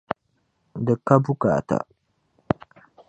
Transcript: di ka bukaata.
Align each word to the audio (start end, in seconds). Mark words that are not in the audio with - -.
di 0.85 0.93
ka 1.05 1.15
bukaata. 1.23 1.77